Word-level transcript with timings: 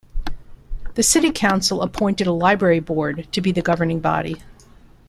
The 0.95 1.03
City 1.03 1.31
Council 1.31 1.83
appointed 1.83 2.25
a 2.25 2.31
Library 2.33 2.79
Board 2.79 3.27
to 3.33 3.39
be 3.39 3.51
the 3.51 3.61
governing 3.61 3.99
body. 3.99 4.37